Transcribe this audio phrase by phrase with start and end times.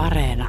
[0.00, 0.48] Areena.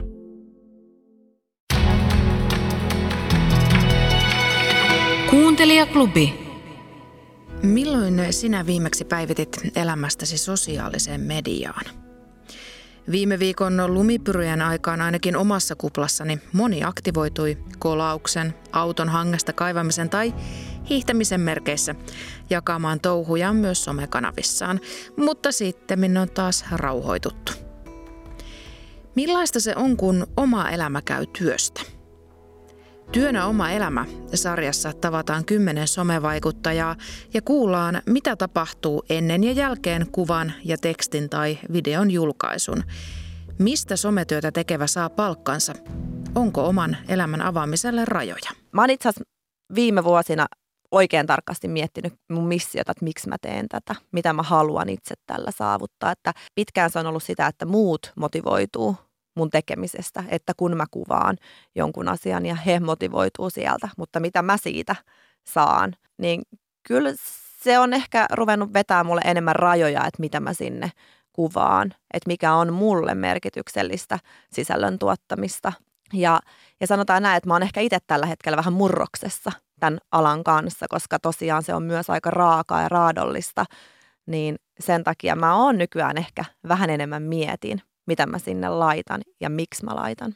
[5.30, 6.34] Kuuntelijaklubi.
[7.64, 11.86] Milloin sinä viimeksi päivitit elämästäsi sosiaaliseen mediaan?
[13.12, 20.34] Viime viikon lumipyryjen aikaan ainakin omassa kuplassani moni aktivoitui kolauksen, auton hangesta kaivamisen tai
[20.90, 21.96] hiihtämisen merkeissä
[22.50, 24.80] jakamaan touhuja myös somekanavissaan,
[25.18, 27.71] mutta sitten on taas rauhoituttu.
[29.16, 31.82] Millaista se on, kun oma elämä käy työstä?
[33.12, 36.96] Työnä oma elämä sarjassa tavataan kymmenen somevaikuttajaa
[37.34, 42.84] ja kuullaan, mitä tapahtuu ennen ja jälkeen kuvan ja tekstin tai videon julkaisun.
[43.60, 45.74] Mistä sometyötä tekevä saa palkkansa?
[46.36, 48.52] Onko oman elämän avaamiselle rajoja?
[48.72, 49.10] Mä oon itse
[49.76, 50.46] viime vuosina
[50.92, 55.52] oikein tarkasti miettinyt mun missiota, että miksi mä teen tätä, mitä mä haluan itse tällä
[55.52, 56.12] saavuttaa.
[56.12, 58.96] Että pitkään se on ollut sitä, että muut motivoituu
[59.36, 61.38] mun tekemisestä, että kun mä kuvaan
[61.76, 64.96] jonkun asian ja he motivoituu sieltä, mutta mitä mä siitä
[65.48, 66.42] saan, niin
[66.88, 67.14] kyllä
[67.64, 70.92] se on ehkä ruvennut vetää mulle enemmän rajoja, että mitä mä sinne
[71.34, 74.20] kuvaan, että mikä on mulle merkityksellistä
[74.54, 75.74] sisällön tuottamista.
[76.14, 76.40] Ja,
[76.80, 79.52] ja sanotaan näin, että mä oon ehkä itse tällä hetkellä vähän murroksessa
[79.82, 83.66] tämän alan kanssa, koska tosiaan se on myös aika raakaa ja raadollista,
[84.26, 89.50] niin sen takia mä oon nykyään ehkä vähän enemmän mietin, mitä mä sinne laitan ja
[89.50, 90.36] miksi mä laitan.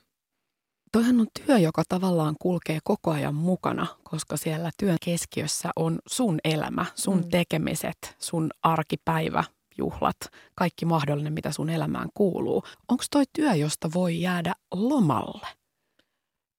[0.92, 6.40] Toihan on työ, joka tavallaan kulkee koko ajan mukana, koska siellä työn keskiössä on sun
[6.44, 7.30] elämä, sun mm.
[7.30, 9.44] tekemiset, sun arkipäivä,
[9.78, 10.18] juhlat,
[10.56, 12.64] kaikki mahdollinen, mitä sun elämään kuuluu.
[12.90, 15.48] Onko toi työ, josta voi jäädä lomalle?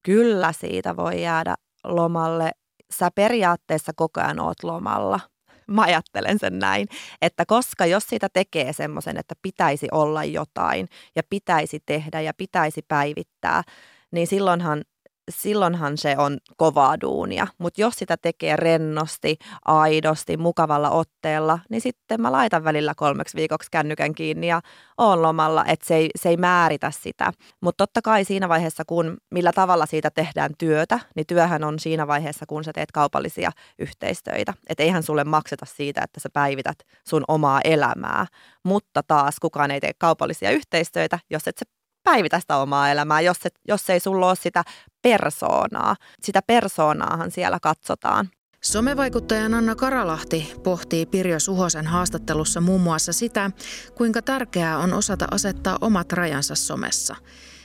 [0.03, 2.51] Kyllä siitä voi jäädä lomalle.
[2.93, 5.19] Sä periaatteessa koko ajan oot lomalla–
[5.67, 6.87] Mä ajattelen sen näin,
[7.21, 12.81] että koska jos siitä tekee semmoisen, että pitäisi olla jotain ja pitäisi tehdä ja pitäisi
[12.87, 13.63] päivittää,
[14.11, 14.83] niin silloinhan
[15.29, 17.47] silloinhan se on kovaa duunia.
[17.57, 23.71] Mutta jos sitä tekee rennosti, aidosti, mukavalla otteella, niin sitten mä laitan välillä kolmeksi viikoksi
[23.71, 24.61] kännykän kiinni ja
[24.97, 27.33] oon lomalla, että se ei, se ei määritä sitä.
[27.61, 32.07] Mutta totta kai siinä vaiheessa, kun millä tavalla siitä tehdään työtä, niin työhän on siinä
[32.07, 34.53] vaiheessa, kun sä teet kaupallisia yhteistöitä.
[34.69, 38.25] Että eihän sulle makseta siitä, että sä päivität sun omaa elämää.
[38.63, 41.65] Mutta taas kukaan ei tee kaupallisia yhteistöitä, jos et sä
[42.11, 44.63] päivitä sitä omaa elämää, jos, et, jos ei sulla ole sitä
[45.01, 45.95] persoonaa.
[46.21, 48.29] Sitä persoonaahan siellä katsotaan.
[48.63, 53.51] Somevaikuttaja Anna Karalahti pohtii Pirjo Suhosen haastattelussa muun muassa sitä,
[53.95, 57.15] kuinka tärkeää on osata asettaa omat rajansa somessa.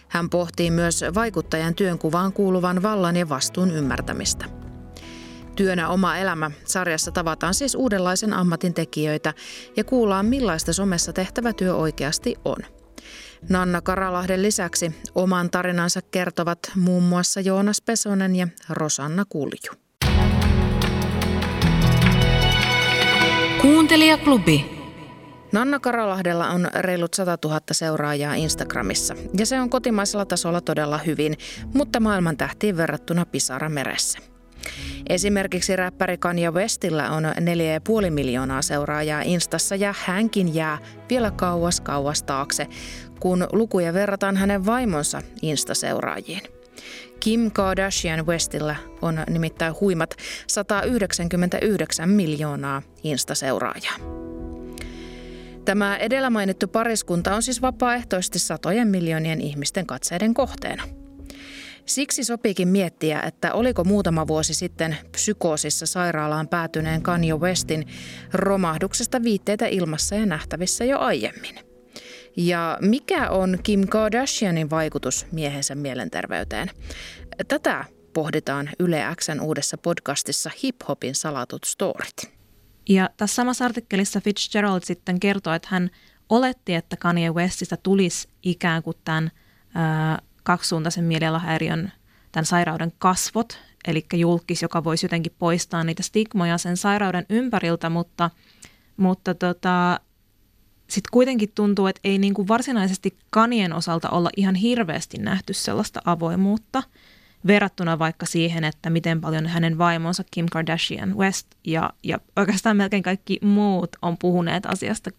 [0.09, 4.45] Hän pohtii myös vaikuttajan työnkuvaan kuuluvan vallan ja vastuun ymmärtämistä.
[5.57, 9.35] Työnä oma elämä sarjassa tavataan siis uudenlaisen ammatin tekijöitä
[9.77, 12.57] ja kuullaan millaista somessa tehtävä työ oikeasti on–
[13.49, 19.73] Nanna Karalahden lisäksi oman tarinansa kertovat muun muassa Joonas Pesonen ja Rosanna Kulju.
[23.63, 24.83] Kuuntelijaklubi.
[25.53, 31.37] Nanna Karalahdella on reilut 100 000 seuraajaa Instagramissa ja se on kotimaisella tasolla todella hyvin,
[31.75, 34.32] mutta maailman tähtiin verrattuna pisara meressä.
[35.09, 37.25] Esimerkiksi räppäri Kanye Westillä on
[38.05, 40.79] 4,5 miljoonaa seuraajaa Instassa ja hänkin jää
[41.11, 42.67] vielä kauas kauas taakse,
[43.21, 46.43] kun lukuja verrataan hänen vaimonsa Insta-seuraajiin.
[47.21, 53.97] Kim Kardashian Westillä on nimittäin huimat 199 miljoonaa Insta-seuraajaa.
[55.65, 60.83] Tämä edellä mainittu pariskunta on siis vapaaehtoisesti satojen miljoonien ihmisten katseiden kohteena–
[61.87, 67.87] Siksi sopiikin miettiä, että oliko muutama vuosi sitten psykoosissa sairaalaan päätyneen Kanye Westin
[68.33, 71.55] romahduksesta viitteitä ilmassa ja nähtävissä jo aiemmin.
[72.37, 76.71] Ja mikä on Kim Kardashianin vaikutus miehensä mielenterveyteen?
[77.49, 82.33] Tätä pohditaan Yle Xn uudessa podcastissa Hip Hopin salatut storit.
[82.89, 85.91] Ja tässä samassa artikkelissa Fitzgerald sitten kertoo, että hän
[86.29, 89.31] oletti, että Kanye Westistä tulisi ikään kuin tämän
[90.43, 91.93] kaksisuuntaisen mielialahäiriön
[92.33, 98.31] tämän sairauden kasvot, eli julkis, joka voisi jotenkin poistaa niitä stigmoja sen sairauden ympäriltä, mutta,
[98.97, 100.01] mutta tota,
[100.89, 106.01] sitten kuitenkin tuntuu, että ei niin kuin varsinaisesti kanien osalta olla ihan hirveästi nähty sellaista
[106.05, 106.83] avoimuutta
[107.47, 113.03] verrattuna vaikka siihen, että miten paljon hänen vaimonsa Kim Kardashian West ja, ja oikeastaan melkein
[113.03, 115.11] kaikki muut on puhuneet asiasta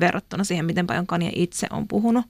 [0.00, 2.24] verrattuna siihen, miten paljon Kanye itse on puhunut.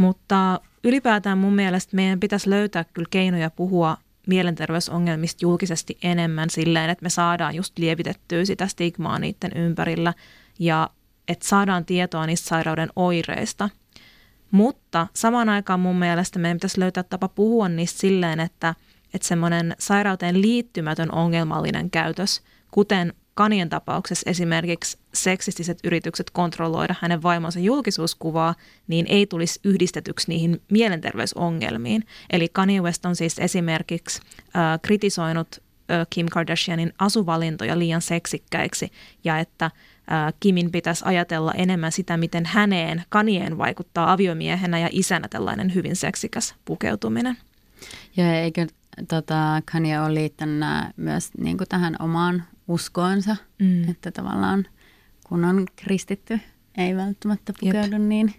[0.00, 7.02] Mutta ylipäätään mun mielestä meidän pitäisi löytää kyllä keinoja puhua mielenterveysongelmista julkisesti enemmän silleen, että
[7.02, 10.14] me saadaan just lievitettyä sitä stigmaa niiden ympärillä
[10.58, 10.90] ja
[11.28, 13.70] että saadaan tietoa niistä sairauden oireista.
[14.50, 18.74] Mutta samaan aikaan mun mielestä meidän pitäisi löytää tapa puhua niistä silleen, että,
[19.14, 27.60] että semmoinen sairauteen liittymätön ongelmallinen käytös, kuten Kanien tapauksessa esimerkiksi seksistiset yritykset kontrolloida hänen vaimonsa
[27.60, 28.54] julkisuuskuvaa,
[28.88, 32.04] niin ei tulisi yhdistetyksi niihin mielenterveysongelmiin.
[32.30, 34.20] Eli Kanye West on siis esimerkiksi
[34.56, 35.48] äh, kritisoinut
[35.90, 38.90] äh, Kim Kardashianin asuvalintoja liian seksikkäiksi
[39.24, 39.72] ja että äh,
[40.40, 46.54] Kimin pitäisi ajatella enemmän sitä, miten häneen Kanieen vaikuttaa aviomiehenä ja isänä tällainen hyvin seksikäs
[46.64, 47.36] pukeutuminen.
[48.16, 48.66] Ja eikö
[49.08, 53.88] tota, Kanye ole liittänyt myös niin kuin tähän omaan uskoonsa, mm.
[53.90, 54.66] että tavallaan
[55.26, 56.40] kun on kristitty,
[56.76, 58.34] ei välttämättä pukeudu niin,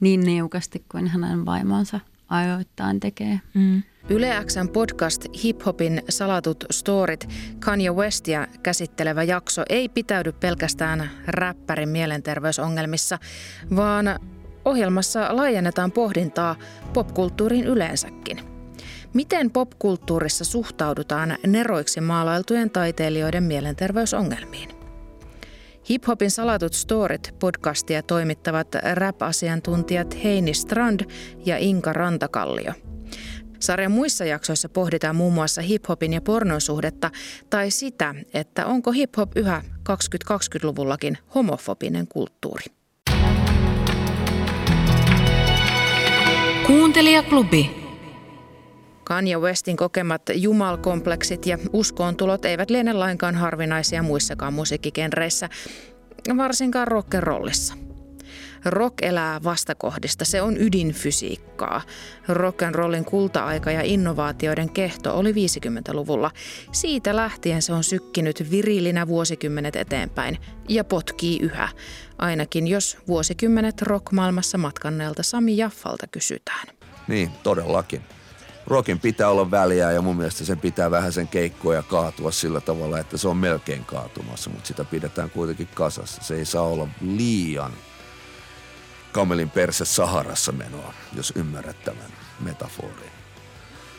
[0.00, 3.40] niin niukasti kuin hänen vaimonsa ajoittain tekee.
[3.54, 3.82] Mm.
[4.08, 7.28] Yle Xn podcast Hip-hopin salatut storit
[7.58, 13.18] Kanye Westia käsittelevä jakso ei pitäydy pelkästään räppärin mielenterveysongelmissa,
[13.76, 14.06] vaan
[14.64, 16.56] ohjelmassa laajennetaan pohdintaa
[16.92, 18.40] popkulttuuriin yleensäkin–
[19.14, 24.68] Miten popkulttuurissa suhtaudutaan neroiksi maalailtujen taiteilijoiden mielenterveysongelmiin?
[25.90, 31.00] Hip-hopin salatut storit podcastia toimittavat rap-asiantuntijat Heini Strand
[31.46, 32.72] ja Inka Rantakallio.
[33.60, 37.10] Sarjan muissa jaksoissa pohditaan muun muassa hiphopin ja pornon suhdetta
[37.50, 42.64] tai sitä, että onko hiphop yhä 2020-luvullakin homofobinen kulttuuri.
[46.66, 47.79] Kuuntelijaklubi.
[49.10, 55.48] Kanye Westin kokemat jumalkompleksit ja uskoontulot eivät liene lainkaan harvinaisia muissakaan musiikkikenreissä,
[56.36, 57.74] varsinkaan rock'n'rollissa.
[58.64, 61.82] Rock elää vastakohdista, se on ydinfysiikkaa.
[62.28, 66.30] Rock'n'rollin kulta-aika ja innovaatioiden kehto oli 50-luvulla.
[66.72, 71.68] Siitä lähtien se on sykkinyt virilinä vuosikymmenet eteenpäin ja potkii yhä,
[72.18, 76.66] ainakin jos vuosikymmenet rockmaailmassa matkanneelta Sami Jaffalta kysytään.
[77.08, 78.02] Niin, todellakin
[78.70, 82.60] rockin pitää olla väliä ja mun mielestä sen pitää vähän sen keikkoa ja kaatua sillä
[82.60, 86.22] tavalla, että se on melkein kaatumassa, mutta sitä pidetään kuitenkin kasassa.
[86.22, 87.72] Se ei saa olla liian
[89.12, 93.10] kamelin perse Saharassa menoa, jos ymmärrät tämän metaforin.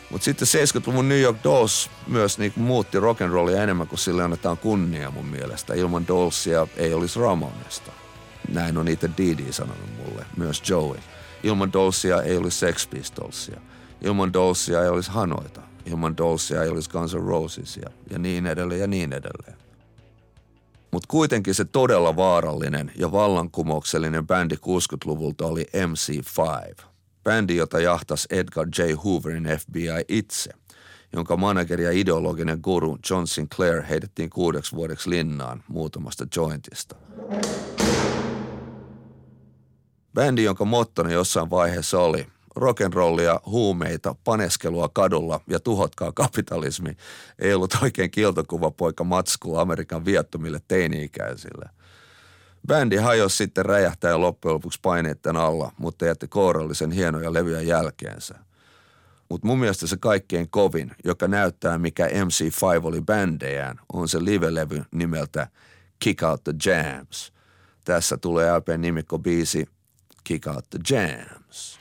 [0.10, 5.12] Mutta sitten 70-luvun New York Dolls myös niin muutti rock'n'rollia enemmän kuin sille annetaan kunnia
[5.12, 5.74] mun mielestä.
[5.74, 7.92] Ilman Dollsia ei olisi Ramonesta.
[8.48, 11.00] Näin on itse Didi sanonut mulle, myös Joey.
[11.44, 13.62] Ilman Dollsia ei olisi Sex Pistolsia.
[14.02, 15.62] Ilman Dollsia ei olisi Hanoita.
[15.86, 19.58] Ilman Dollsia ei olisi Guns N' Rosesia ja niin edelleen ja niin edelleen.
[20.92, 26.84] Mutta kuitenkin se todella vaarallinen ja vallankumouksellinen bändi 60-luvulta oli MC5.
[27.24, 28.94] Bändi, jota jahtasi Edgar J.
[29.04, 30.52] Hooverin FBI itse,
[31.14, 36.96] jonka manageri ja ideologinen guru John Sinclair heitettiin kuudeksi vuodeksi linnaan muutamasta jointista.
[40.14, 42.28] Bändi, jonka mottoni jossain vaiheessa oli–
[42.60, 46.98] rock'n'rollia, huumeita, paneskelua kadulla ja tuhotkaa kapitalismi
[47.40, 48.12] ei ollut oikein
[48.78, 51.70] poika matsku Amerikan viattomille teini-ikäisille.
[52.68, 58.36] Bändi hajosi sitten räjähtää loppujen lopuksi paineiden alla, mutta jätti kourallisen hienoja levyjä jälkeensä.
[59.30, 64.84] Mutta mun mielestä se kaikkein kovin, joka näyttää mikä MC5 oli bändejään, on se live-levy
[64.92, 65.48] nimeltä
[66.00, 67.34] Kick Out the Jams.
[67.86, 69.70] Tässä tulee LPn nimikko biisi
[70.24, 71.80] Kick Out the Jams.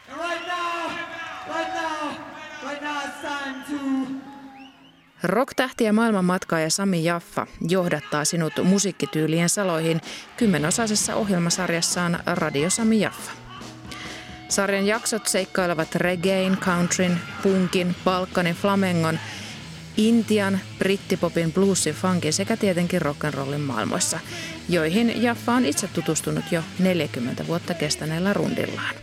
[5.23, 10.00] Rock-tähti ja maailmanmatkaaja Sami Jaffa johdattaa sinut musiikkityylien saloihin
[10.37, 13.33] kymmenosaisessa ohjelmasarjassaan Radio Sami Jaffa.
[14.49, 19.19] Sarjan jaksot seikkailevat reggaein, countryn, punkin, balkanin, flamengon,
[19.97, 24.21] Intian, brittipopin, bluesin, funkin sekä tietenkin rock'n'rollin maailmoissa,
[24.69, 28.95] joihin Jaffa on itse tutustunut jo 40 vuotta kestäneellä rundillaan.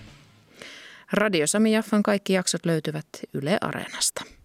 [1.12, 4.37] Radio Sami Jaffan kaikki jaksot löytyvät Yle Areenasta.